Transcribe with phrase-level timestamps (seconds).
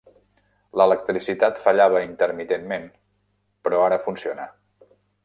[0.81, 2.87] L'electricitat fallava intermitentment,
[3.67, 4.49] però ara funciona.